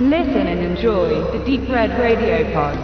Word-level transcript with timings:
Listen 0.00 0.46
and 0.46 0.60
enjoy 0.60 1.08
the 1.32 1.40
Deep 1.44 1.68
Red 1.68 1.90
Radio 1.98 2.44
Pod. 2.52 2.78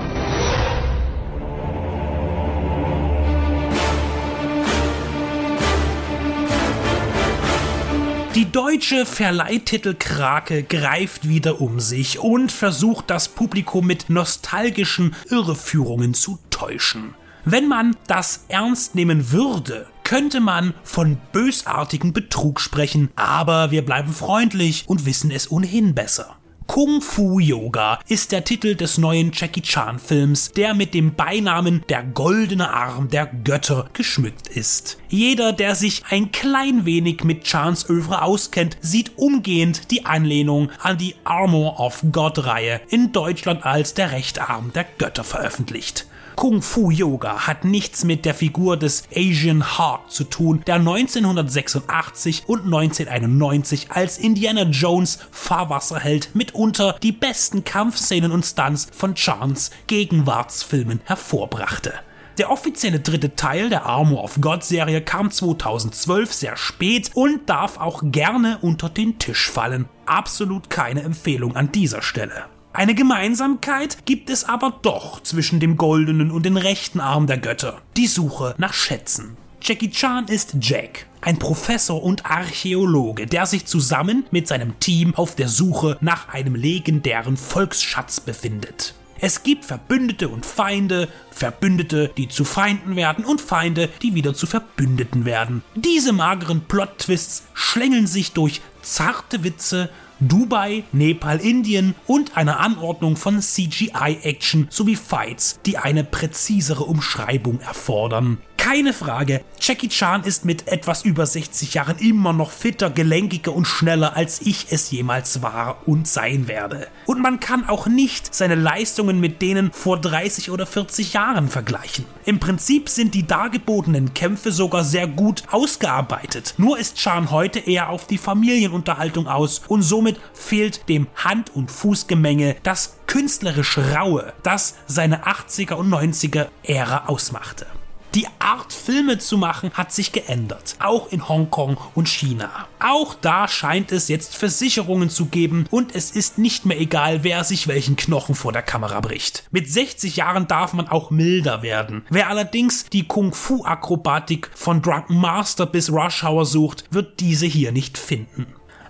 Die 8.34 8.50
deutsche 8.50 9.06
Verleihtitelkrake 9.06 10.64
greift 10.64 11.28
wieder 11.28 11.60
um 11.60 11.78
sich 11.78 12.18
und 12.18 12.50
versucht 12.50 13.10
das 13.10 13.28
Publikum 13.28 13.86
mit 13.86 14.10
nostalgischen 14.10 15.14
Irreführungen 15.30 16.14
zu 16.14 16.40
täuschen. 16.50 17.14
Wenn 17.44 17.68
man 17.68 17.94
das 18.08 18.46
ernst 18.48 18.96
nehmen 18.96 19.30
würde, 19.30 19.86
könnte 20.02 20.40
man 20.40 20.74
von 20.82 21.18
bösartigen 21.30 22.12
Betrug 22.12 22.58
sprechen, 22.60 23.10
aber 23.14 23.70
wir 23.70 23.84
bleiben 23.84 24.12
freundlich 24.12 24.88
und 24.88 25.06
wissen 25.06 25.30
es 25.30 25.48
ohnehin 25.48 25.94
besser. 25.94 26.38
Kung 26.66 27.02
Fu 27.02 27.38
Yoga 27.38 28.00
ist 28.08 28.32
der 28.32 28.42
Titel 28.42 28.74
des 28.74 28.98
neuen 28.98 29.30
Jackie 29.32 29.60
Chan 29.60 29.98
Films, 29.98 30.50
der 30.52 30.74
mit 30.74 30.94
dem 30.94 31.14
Beinamen 31.14 31.84
Der 31.88 32.02
goldene 32.02 32.72
Arm 32.72 33.08
der 33.08 33.26
Götter 33.26 33.88
geschmückt 33.92 34.48
ist. 34.48 34.98
Jeder, 35.08 35.52
der 35.52 35.74
sich 35.74 36.02
ein 36.10 36.32
klein 36.32 36.84
wenig 36.84 37.22
mit 37.22 37.44
Chans 37.44 37.88
Övre 37.88 38.22
auskennt, 38.22 38.76
sieht 38.80 39.12
umgehend 39.16 39.90
die 39.90 40.06
Anlehnung 40.06 40.70
an 40.82 40.98
die 40.98 41.14
Armor 41.22 41.78
of 41.78 42.02
God 42.10 42.44
Reihe 42.44 42.80
in 42.88 43.12
Deutschland 43.12 43.64
als 43.64 43.94
der 43.94 44.10
Rechtarm 44.10 44.72
der 44.72 44.86
Götter 44.98 45.24
veröffentlicht. 45.24 46.06
Kung 46.36 46.62
Fu 46.62 46.90
Yoga 46.90 47.46
hat 47.46 47.64
nichts 47.64 48.04
mit 48.04 48.24
der 48.24 48.34
Figur 48.34 48.76
des 48.76 49.04
Asian 49.14 49.78
Hawk 49.78 50.10
zu 50.10 50.24
tun, 50.24 50.62
der 50.66 50.76
1986 50.76 52.44
und 52.46 52.64
1991 52.64 53.90
als 53.90 54.18
Indiana 54.18 54.64
Jones 54.64 55.20
Fahrwasserheld 55.30 56.34
mitunter 56.34 56.96
die 57.02 57.12
besten 57.12 57.64
Kampfszenen 57.64 58.32
und 58.32 58.44
Stunts 58.44 58.88
von 58.92 59.14
Chans 59.14 59.70
Gegenwartsfilmen 59.86 61.00
hervorbrachte. 61.04 61.94
Der 62.38 62.50
offizielle 62.50 62.98
dritte 62.98 63.36
Teil 63.36 63.68
der 63.68 63.86
Armor 63.86 64.24
of 64.24 64.40
God 64.40 64.64
Serie 64.64 65.00
kam 65.02 65.30
2012 65.30 66.32
sehr 66.32 66.56
spät 66.56 67.12
und 67.14 67.48
darf 67.48 67.78
auch 67.78 68.02
gerne 68.04 68.58
unter 68.60 68.88
den 68.88 69.20
Tisch 69.20 69.50
fallen. 69.50 69.88
Absolut 70.04 70.68
keine 70.68 71.02
Empfehlung 71.02 71.54
an 71.54 71.70
dieser 71.70 72.02
Stelle. 72.02 72.46
Eine 72.76 72.96
Gemeinsamkeit 72.96 74.04
gibt 74.04 74.28
es 74.30 74.42
aber 74.42 74.80
doch 74.82 75.22
zwischen 75.22 75.60
dem 75.60 75.76
goldenen 75.76 76.32
und 76.32 76.44
dem 76.44 76.56
rechten 76.56 76.98
Arm 76.98 77.28
der 77.28 77.38
Götter. 77.38 77.80
Die 77.96 78.08
Suche 78.08 78.56
nach 78.58 78.72
Schätzen. 78.74 79.36
Jackie 79.62 79.92
Chan 79.92 80.26
ist 80.26 80.56
Jack, 80.60 81.06
ein 81.20 81.38
Professor 81.38 82.02
und 82.02 82.26
Archäologe, 82.26 83.26
der 83.26 83.46
sich 83.46 83.66
zusammen 83.66 84.26
mit 84.32 84.48
seinem 84.48 84.80
Team 84.80 85.14
auf 85.14 85.36
der 85.36 85.46
Suche 85.46 85.98
nach 86.00 86.30
einem 86.30 86.56
legendären 86.56 87.36
Volksschatz 87.36 88.18
befindet. 88.18 88.94
Es 89.20 89.44
gibt 89.44 89.64
Verbündete 89.64 90.28
und 90.28 90.44
Feinde, 90.44 91.08
Verbündete, 91.30 92.10
die 92.16 92.28
zu 92.28 92.44
Feinden 92.44 92.96
werden 92.96 93.24
und 93.24 93.40
Feinde, 93.40 93.88
die 94.02 94.16
wieder 94.16 94.34
zu 94.34 94.48
Verbündeten 94.48 95.24
werden. 95.24 95.62
Diese 95.76 96.12
mageren 96.12 96.62
Plot-Twists 96.62 97.44
schlängeln 97.54 98.08
sich 98.08 98.32
durch 98.32 98.60
zarte 98.82 99.44
Witze, 99.44 99.90
Dubai, 100.20 100.84
Nepal, 100.92 101.38
Indien 101.38 101.94
und 102.06 102.36
eine 102.36 102.58
Anordnung 102.58 103.16
von 103.16 103.40
CGI-Action 103.40 104.68
sowie 104.70 104.96
Fights, 104.96 105.60
die 105.66 105.78
eine 105.78 106.04
präzisere 106.04 106.84
Umschreibung 106.84 107.60
erfordern. 107.60 108.38
Keine 108.64 108.94
Frage, 108.94 109.44
Jackie 109.60 109.90
Chan 109.90 110.24
ist 110.24 110.46
mit 110.46 110.68
etwas 110.68 111.04
über 111.04 111.26
60 111.26 111.74
Jahren 111.74 111.98
immer 111.98 112.32
noch 112.32 112.50
fitter, 112.50 112.88
gelenkiger 112.88 113.54
und 113.54 113.66
schneller, 113.66 114.16
als 114.16 114.40
ich 114.40 114.68
es 114.70 114.90
jemals 114.90 115.42
war 115.42 115.86
und 115.86 116.08
sein 116.08 116.48
werde. 116.48 116.88
Und 117.04 117.20
man 117.20 117.40
kann 117.40 117.68
auch 117.68 117.86
nicht 117.86 118.34
seine 118.34 118.54
Leistungen 118.54 119.20
mit 119.20 119.42
denen 119.42 119.70
vor 119.70 120.00
30 120.00 120.50
oder 120.50 120.64
40 120.64 121.12
Jahren 121.12 121.50
vergleichen. 121.50 122.06
Im 122.24 122.40
Prinzip 122.40 122.88
sind 122.88 123.12
die 123.12 123.26
dargebotenen 123.26 124.14
Kämpfe 124.14 124.50
sogar 124.50 124.82
sehr 124.82 125.08
gut 125.08 125.42
ausgearbeitet. 125.50 126.54
Nur 126.56 126.78
ist 126.78 126.96
Chan 126.96 127.30
heute 127.30 127.58
eher 127.58 127.90
auf 127.90 128.06
die 128.06 128.16
Familienunterhaltung 128.16 129.28
aus 129.28 129.60
und 129.68 129.82
somit 129.82 130.18
fehlt 130.32 130.88
dem 130.88 131.06
Hand- 131.16 131.54
und 131.54 131.70
Fußgemenge 131.70 132.56
das 132.62 132.96
künstlerisch 133.06 133.76
Raue, 133.76 134.32
das 134.42 134.76
seine 134.86 135.26
80er 135.26 135.74
und 135.74 135.90
90er 135.90 136.46
Ära 136.62 137.04
ausmachte. 137.08 137.66
Die 138.14 138.28
Art, 138.38 138.72
Filme 138.72 139.18
zu 139.18 139.36
machen, 139.36 139.72
hat 139.72 139.92
sich 139.92 140.12
geändert. 140.12 140.76
Auch 140.78 141.10
in 141.10 141.28
Hongkong 141.28 141.78
und 141.96 142.08
China. 142.08 142.68
Auch 142.78 143.14
da 143.14 143.48
scheint 143.48 143.90
es 143.90 144.06
jetzt 144.06 144.36
Versicherungen 144.36 145.10
zu 145.10 145.26
geben 145.26 145.66
und 145.70 145.96
es 145.96 146.12
ist 146.12 146.38
nicht 146.38 146.64
mehr 146.64 146.78
egal, 146.80 147.24
wer 147.24 147.42
sich 147.42 147.66
welchen 147.66 147.96
Knochen 147.96 148.36
vor 148.36 148.52
der 148.52 148.62
Kamera 148.62 149.00
bricht. 149.00 149.48
Mit 149.50 149.68
60 149.68 150.14
Jahren 150.14 150.46
darf 150.46 150.74
man 150.74 150.86
auch 150.86 151.10
milder 151.10 151.62
werden. 151.62 152.06
Wer 152.08 152.28
allerdings 152.28 152.84
die 152.84 153.08
Kung-Fu-Akrobatik 153.08 154.48
von 154.54 154.80
Drunken 154.80 155.16
Master 155.16 155.66
bis 155.66 155.90
Rush 155.90 156.22
Hour 156.22 156.46
sucht, 156.46 156.84
wird 156.90 157.18
diese 157.18 157.46
hier 157.46 157.72
nicht 157.72 157.98
finden. 157.98 158.46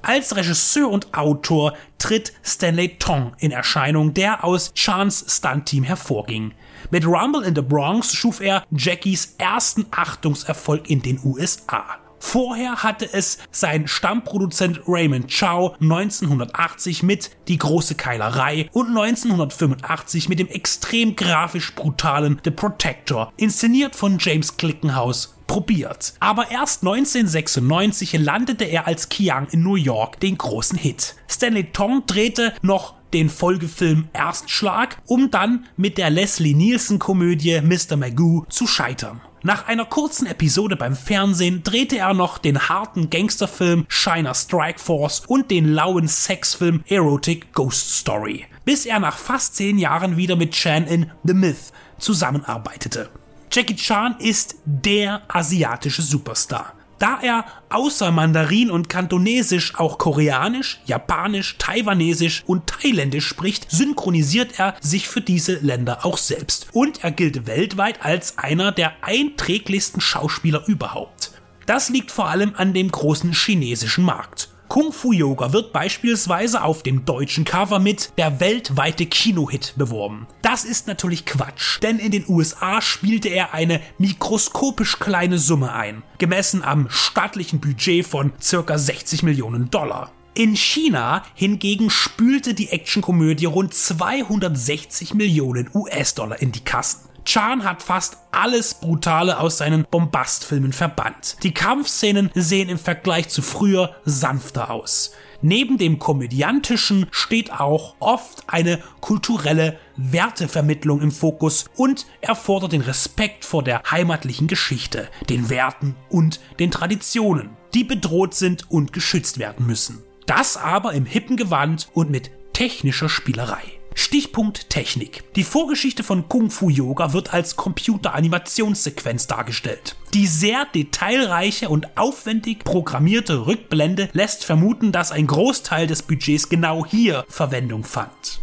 Als 0.06 0.36
Regisseur 0.36 0.90
und 0.90 1.14
Autor 1.14 1.72
tritt 1.96 2.34
Stanley 2.44 2.98
Tong 2.98 3.32
in 3.38 3.52
Erscheinung, 3.52 4.12
der 4.12 4.44
aus 4.44 4.74
Chans 4.74 5.24
Stunt-Team 5.26 5.82
hervorging. 5.82 6.52
Mit 6.90 7.06
Rumble 7.06 7.42
in 7.42 7.54
the 7.54 7.62
Bronx 7.62 8.12
schuf 8.12 8.42
er 8.42 8.66
Jackies 8.70 9.34
ersten 9.38 9.86
Achtungserfolg 9.90 10.90
in 10.90 11.00
den 11.00 11.18
USA. 11.24 12.03
Vorher 12.26 12.82
hatte 12.82 13.12
es 13.12 13.38
sein 13.52 13.86
Stammproduzent 13.86 14.80
Raymond 14.88 15.30
Chow 15.30 15.76
1980 15.78 17.02
mit 17.02 17.30
Die 17.48 17.58
große 17.58 17.96
Keilerei 17.96 18.70
und 18.72 18.88
1985 18.88 20.30
mit 20.30 20.38
dem 20.38 20.48
extrem 20.48 21.16
grafisch 21.16 21.74
brutalen 21.74 22.40
The 22.42 22.50
Protector, 22.50 23.30
inszeniert 23.36 23.94
von 23.94 24.16
James 24.18 24.56
Clickenhaus, 24.56 25.36
probiert. 25.46 26.14
Aber 26.18 26.50
erst 26.50 26.82
1996 26.82 28.14
landete 28.14 28.64
er 28.64 28.86
als 28.86 29.10
Kiang 29.10 29.46
in 29.50 29.62
New 29.62 29.76
York 29.76 30.18
den 30.18 30.38
großen 30.38 30.78
Hit. 30.78 31.14
Stanley 31.28 31.72
Tong 31.72 32.04
drehte 32.06 32.54
noch 32.62 32.94
den 33.12 33.28
Folgefilm 33.28 34.08
Erstschlag, 34.14 34.96
um 35.06 35.30
dann 35.30 35.66
mit 35.76 35.98
der 35.98 36.08
Leslie 36.08 36.54
Nielsen 36.54 36.98
Komödie 36.98 37.60
Mr. 37.60 37.96
Magoo 37.96 38.44
zu 38.48 38.66
scheitern. 38.66 39.20
Nach 39.46 39.68
einer 39.68 39.84
kurzen 39.84 40.26
Episode 40.26 40.74
beim 40.74 40.96
Fernsehen 40.96 41.62
drehte 41.62 41.98
er 41.98 42.14
noch 42.14 42.38
den 42.38 42.70
harten 42.70 43.10
Gangsterfilm 43.10 43.84
Shiner 43.88 44.34
Strike 44.34 44.78
Force 44.78 45.20
und 45.26 45.50
den 45.50 45.74
lauen 45.74 46.08
Sexfilm 46.08 46.82
Erotic 46.88 47.52
Ghost 47.52 47.94
Story, 47.94 48.46
bis 48.64 48.86
er 48.86 49.00
nach 49.00 49.18
fast 49.18 49.56
zehn 49.56 49.76
Jahren 49.76 50.16
wieder 50.16 50.36
mit 50.36 50.52
Chan 50.52 50.86
in 50.86 51.10
The 51.24 51.34
Myth 51.34 51.72
zusammenarbeitete. 51.98 53.10
Jackie 53.52 53.76
Chan 53.76 54.16
ist 54.18 54.56
der 54.64 55.20
asiatische 55.28 56.00
Superstar. 56.00 56.72
Da 56.98 57.18
er 57.22 57.44
außer 57.70 58.10
Mandarin 58.10 58.70
und 58.70 58.88
Kantonesisch 58.88 59.74
auch 59.76 59.98
Koreanisch, 59.98 60.80
Japanisch, 60.86 61.56
Taiwanesisch 61.58 62.44
und 62.46 62.66
Thailändisch 62.66 63.26
spricht, 63.26 63.70
synchronisiert 63.70 64.58
er 64.58 64.74
sich 64.80 65.08
für 65.08 65.20
diese 65.20 65.54
Länder 65.54 66.04
auch 66.04 66.18
selbst. 66.18 66.68
Und 66.72 67.02
er 67.02 67.10
gilt 67.10 67.46
weltweit 67.46 68.04
als 68.04 68.38
einer 68.38 68.72
der 68.72 68.92
einträglichsten 69.02 70.00
Schauspieler 70.00 70.62
überhaupt. 70.66 71.32
Das 71.66 71.88
liegt 71.88 72.10
vor 72.10 72.28
allem 72.28 72.52
an 72.56 72.74
dem 72.74 72.90
großen 72.90 73.32
chinesischen 73.32 74.04
Markt. 74.04 74.53
Kung 74.68 74.92
Fu 74.92 75.12
Yoga 75.12 75.52
wird 75.52 75.72
beispielsweise 75.72 76.62
auf 76.62 76.82
dem 76.82 77.04
deutschen 77.04 77.44
Cover 77.44 77.78
mit 77.78 78.12
der 78.18 78.40
weltweite 78.40 79.06
Kinohit 79.06 79.74
beworben. 79.76 80.26
Das 80.42 80.64
ist 80.64 80.86
natürlich 80.86 81.26
Quatsch, 81.26 81.80
denn 81.82 81.98
in 81.98 82.10
den 82.10 82.24
USA 82.28 82.80
spielte 82.80 83.28
er 83.28 83.54
eine 83.54 83.80
mikroskopisch 83.98 84.98
kleine 84.98 85.38
Summe 85.38 85.72
ein, 85.72 86.02
gemessen 86.18 86.62
am 86.62 86.88
stattlichen 86.90 87.60
Budget 87.60 88.06
von 88.06 88.32
circa 88.40 88.78
60 88.78 89.22
Millionen 89.22 89.70
Dollar. 89.70 90.10
In 90.36 90.56
China 90.56 91.24
hingegen 91.34 91.90
spülte 91.90 92.54
die 92.54 92.70
Actionkomödie 92.70 93.46
rund 93.46 93.72
260 93.72 95.14
Millionen 95.14 95.70
US-Dollar 95.72 96.42
in 96.42 96.50
die 96.50 96.64
Kassen. 96.64 97.13
Chan 97.24 97.64
hat 97.64 97.82
fast 97.82 98.18
alles 98.32 98.74
Brutale 98.74 99.38
aus 99.38 99.58
seinen 99.58 99.86
Bombastfilmen 99.90 100.72
verbannt. 100.72 101.36
Die 101.42 101.54
Kampfszenen 101.54 102.30
sehen 102.34 102.68
im 102.68 102.78
Vergleich 102.78 103.28
zu 103.28 103.42
früher 103.42 103.96
sanfter 104.04 104.70
aus. 104.70 105.12
Neben 105.40 105.76
dem 105.76 105.98
komödiantischen 105.98 107.06
steht 107.10 107.52
auch 107.52 107.96
oft 107.98 108.44
eine 108.46 108.82
kulturelle 109.00 109.78
Wertevermittlung 109.96 111.02
im 111.02 111.10
Fokus 111.10 111.66
und 111.76 112.06
erfordert 112.20 112.72
den 112.72 112.80
Respekt 112.80 113.44
vor 113.44 113.62
der 113.62 113.82
heimatlichen 113.90 114.46
Geschichte, 114.46 115.08
den 115.28 115.50
Werten 115.50 115.96
und 116.08 116.40
den 116.58 116.70
Traditionen, 116.70 117.50
die 117.74 117.84
bedroht 117.84 118.34
sind 118.34 118.70
und 118.70 118.92
geschützt 118.92 119.38
werden 119.38 119.66
müssen. 119.66 120.02
Das 120.26 120.56
aber 120.56 120.94
im 120.94 121.04
hippen 121.04 121.36
Gewand 121.36 121.88
und 121.92 122.10
mit 122.10 122.30
technischer 122.54 123.08
Spielerei. 123.08 123.62
Stichpunkt 123.94 124.70
Technik. 124.70 125.24
Die 125.34 125.44
Vorgeschichte 125.44 126.02
von 126.02 126.28
Kung 126.28 126.50
Fu 126.50 126.68
Yoga 126.68 127.12
wird 127.12 127.32
als 127.32 127.56
Computeranimationssequenz 127.56 129.26
dargestellt. 129.26 129.96
Die 130.12 130.26
sehr 130.26 130.66
detailreiche 130.74 131.68
und 131.68 131.96
aufwendig 131.96 132.64
programmierte 132.64 133.46
Rückblende 133.46 134.08
lässt 134.12 134.44
vermuten, 134.44 134.92
dass 134.92 135.12
ein 135.12 135.26
Großteil 135.26 135.86
des 135.86 136.02
Budgets 136.02 136.48
genau 136.48 136.84
hier 136.84 137.24
Verwendung 137.28 137.84
fand. 137.84 138.40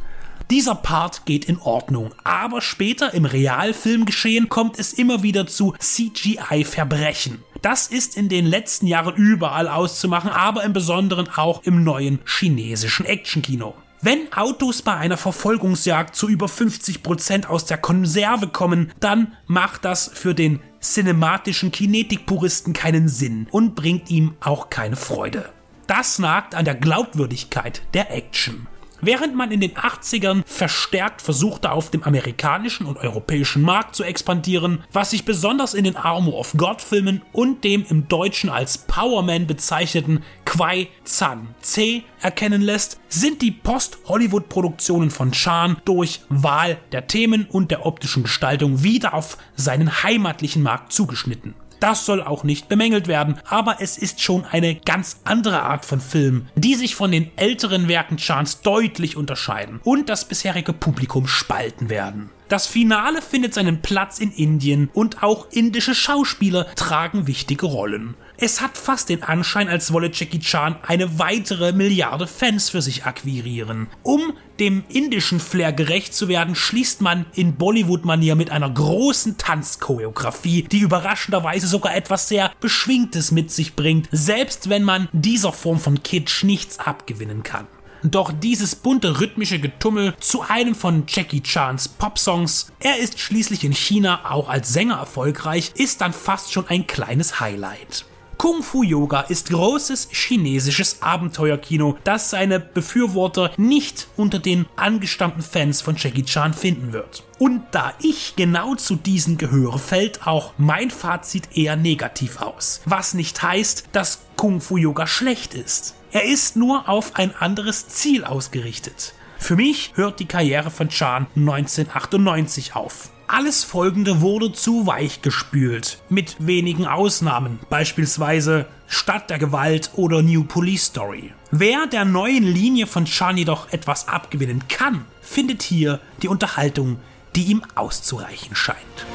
Dieser 0.49 0.75
Part 0.75 1.25
geht 1.25 1.45
in 1.45 1.59
Ordnung, 1.59 2.13
aber 2.25 2.59
später 2.59 3.13
im 3.13 3.23
Realfilmgeschehen 3.23 4.49
kommt 4.49 4.79
es 4.79 4.91
immer 4.91 5.23
wieder 5.23 5.47
zu 5.47 5.73
CGI-Verbrechen. 5.79 7.41
Das 7.61 7.87
ist 7.87 8.17
in 8.17 8.27
den 8.27 8.45
letzten 8.45 8.87
Jahren 8.87 9.15
überall 9.15 9.69
auszumachen, 9.69 10.29
aber 10.29 10.63
im 10.63 10.73
Besonderen 10.73 11.29
auch 11.29 11.63
im 11.63 11.85
neuen 11.85 12.19
chinesischen 12.25 13.05
Actionkino. 13.05 13.75
Wenn 14.03 14.33
Autos 14.33 14.81
bei 14.81 14.95
einer 14.95 15.15
Verfolgungsjagd 15.15 16.15
zu 16.15 16.27
über 16.27 16.47
50 16.47 17.03
Prozent 17.03 17.47
aus 17.47 17.65
der 17.65 17.77
Konserve 17.77 18.47
kommen, 18.47 18.91
dann 18.99 19.33
macht 19.45 19.85
das 19.85 20.09
für 20.11 20.33
den 20.33 20.59
cinematischen 20.81 21.71
Kinetikpuristen 21.71 22.73
keinen 22.73 23.07
Sinn 23.07 23.47
und 23.51 23.75
bringt 23.75 24.09
ihm 24.09 24.33
auch 24.39 24.71
keine 24.71 24.95
Freude. 24.95 25.49
Das 25.85 26.17
nagt 26.17 26.55
an 26.55 26.65
der 26.65 26.73
Glaubwürdigkeit 26.73 27.83
der 27.93 28.11
Action. 28.11 28.65
Während 29.01 29.35
man 29.35 29.51
in 29.51 29.61
den 29.61 29.73
80ern 29.73 30.43
verstärkt 30.45 31.23
versuchte, 31.23 31.71
auf 31.71 31.89
dem 31.89 32.03
amerikanischen 32.03 32.85
und 32.85 32.97
europäischen 32.97 33.63
Markt 33.63 33.95
zu 33.95 34.03
expandieren, 34.03 34.83
was 34.93 35.09
sich 35.09 35.25
besonders 35.25 35.73
in 35.73 35.85
den 35.85 35.95
Armor 35.95 36.37
of 36.37 36.53
God 36.55 36.83
Filmen 36.83 37.23
und 37.31 37.63
dem 37.63 37.83
im 37.89 38.07
Deutschen 38.07 38.51
als 38.51 38.77
Powerman 38.77 39.47
bezeichneten 39.47 40.23
Kwai 40.45 40.87
Zan 41.03 41.55
C 41.61 42.03
erkennen 42.21 42.61
lässt, 42.61 42.99
sind 43.09 43.41
die 43.41 43.51
Post-Hollywood-Produktionen 43.51 45.09
von 45.09 45.31
Chan 45.31 45.77
durch 45.83 46.21
Wahl 46.29 46.77
der 46.91 47.07
Themen 47.07 47.47
und 47.49 47.71
der 47.71 47.87
optischen 47.87 48.23
Gestaltung 48.23 48.83
wieder 48.83 49.15
auf 49.15 49.37
seinen 49.55 50.03
heimatlichen 50.03 50.61
Markt 50.61 50.93
zugeschnitten. 50.93 51.55
Das 51.81 52.05
soll 52.05 52.21
auch 52.21 52.43
nicht 52.43 52.69
bemängelt 52.69 53.07
werden, 53.07 53.39
aber 53.49 53.77
es 53.79 53.97
ist 53.97 54.21
schon 54.21 54.45
eine 54.45 54.75
ganz 54.75 55.19
andere 55.23 55.63
Art 55.63 55.83
von 55.83 55.99
Film, 55.99 56.47
die 56.55 56.75
sich 56.75 56.93
von 56.93 57.11
den 57.11 57.35
älteren 57.37 57.87
Werken 57.87 58.17
Chans 58.17 58.61
deutlich 58.61 59.17
unterscheiden 59.17 59.81
und 59.83 60.07
das 60.07 60.25
bisherige 60.25 60.73
Publikum 60.73 61.27
spalten 61.27 61.89
werden. 61.89 62.29
Das 62.49 62.67
Finale 62.67 63.21
findet 63.21 63.55
seinen 63.55 63.81
Platz 63.81 64.19
in 64.19 64.31
Indien 64.31 64.91
und 64.93 65.23
auch 65.23 65.47
indische 65.51 65.95
Schauspieler 65.95 66.67
tragen 66.75 67.25
wichtige 67.25 67.65
Rollen. 67.65 68.13
Es 68.43 68.59
hat 68.59 68.75
fast 68.75 69.09
den 69.09 69.21
Anschein, 69.21 69.69
als 69.69 69.93
wolle 69.93 70.09
Jackie 70.11 70.39
Chan 70.39 70.75
eine 70.87 71.19
weitere 71.19 71.73
Milliarde 71.73 72.25
Fans 72.25 72.71
für 72.71 72.81
sich 72.81 73.05
akquirieren. 73.05 73.85
Um 74.01 74.33
dem 74.59 74.83
indischen 74.89 75.39
Flair 75.39 75.71
gerecht 75.71 76.15
zu 76.15 76.27
werden, 76.27 76.55
schließt 76.55 77.01
man 77.01 77.27
in 77.35 77.55
Bollywood-Manier 77.57 78.33
mit 78.33 78.49
einer 78.49 78.71
großen 78.71 79.37
Tanzchoreografie, 79.37 80.63
die 80.63 80.79
überraschenderweise 80.79 81.67
sogar 81.67 81.95
etwas 81.95 82.29
sehr 82.29 82.51
Beschwingtes 82.59 83.29
mit 83.29 83.51
sich 83.51 83.75
bringt, 83.75 84.09
selbst 84.11 84.69
wenn 84.69 84.83
man 84.83 85.07
dieser 85.11 85.53
Form 85.53 85.79
von 85.79 86.01
Kitsch 86.01 86.43
nichts 86.43 86.79
abgewinnen 86.79 87.43
kann. 87.43 87.67
Doch 88.01 88.31
dieses 88.31 88.73
bunte 88.73 89.19
rhythmische 89.19 89.59
Getummel 89.59 90.15
zu 90.19 90.41
einem 90.41 90.73
von 90.73 91.03
Jackie 91.07 91.43
Chans 91.43 91.87
Popsongs, 91.87 92.71
er 92.79 92.97
ist 92.97 93.19
schließlich 93.19 93.63
in 93.63 93.73
China 93.73 94.31
auch 94.31 94.49
als 94.49 94.73
Sänger 94.73 94.95
erfolgreich, 94.95 95.73
ist 95.75 96.01
dann 96.01 96.11
fast 96.11 96.51
schon 96.51 96.67
ein 96.67 96.87
kleines 96.87 97.39
Highlight. 97.39 98.05
Kung 98.41 98.63
Fu 98.63 98.81
Yoga 98.81 99.21
ist 99.21 99.51
großes 99.51 100.07
chinesisches 100.09 101.03
Abenteuerkino, 101.03 101.99
das 102.03 102.31
seine 102.31 102.59
Befürworter 102.59 103.51
nicht 103.57 104.07
unter 104.17 104.39
den 104.39 104.65
angestammten 104.75 105.43
Fans 105.43 105.81
von 105.81 105.95
Jackie 105.95 106.23
Chan 106.23 106.55
finden 106.55 106.91
wird. 106.91 107.23
Und 107.37 107.61
da 107.69 107.93
ich 108.01 108.35
genau 108.35 108.73
zu 108.73 108.95
diesen 108.95 109.37
gehöre, 109.37 109.77
fällt 109.77 110.25
auch 110.25 110.53
mein 110.57 110.89
Fazit 110.89 111.55
eher 111.55 111.75
negativ 111.75 112.41
aus. 112.41 112.81
Was 112.85 113.13
nicht 113.13 113.43
heißt, 113.43 113.89
dass 113.91 114.23
Kung 114.37 114.59
Fu 114.59 114.77
Yoga 114.77 115.05
schlecht 115.05 115.53
ist. 115.53 115.93
Er 116.11 116.23
ist 116.23 116.55
nur 116.55 116.89
auf 116.89 117.17
ein 117.17 117.35
anderes 117.35 117.89
Ziel 117.89 118.23
ausgerichtet. 118.23 119.13
Für 119.37 119.55
mich 119.55 119.91
hört 119.93 120.19
die 120.19 120.25
Karriere 120.25 120.71
von 120.71 120.89
Chan 120.89 121.27
1998 121.35 122.75
auf. 122.75 123.11
Alles 123.33 123.63
folgende 123.63 124.19
wurde 124.19 124.51
zu 124.51 124.87
weich 124.87 125.21
gespült, 125.21 125.99
mit 126.09 126.35
wenigen 126.39 126.85
Ausnahmen, 126.85 127.59
beispielsweise 127.69 128.65
Stadt 128.87 129.29
der 129.29 129.39
Gewalt 129.39 129.91
oder 129.93 130.21
New 130.21 130.43
Police 130.43 130.87
Story. 130.87 131.31
Wer 131.49 131.87
der 131.87 132.03
neuen 132.03 132.43
Linie 132.43 132.87
von 132.87 133.05
Chan 133.05 133.37
jedoch 133.37 133.71
etwas 133.71 134.09
abgewinnen 134.09 134.67
kann, 134.67 135.05
findet 135.21 135.63
hier 135.63 136.01
die 136.21 136.27
Unterhaltung, 136.27 136.97
die 137.33 137.43
ihm 137.43 137.61
auszureichen 137.73 138.53
scheint. 138.53 139.05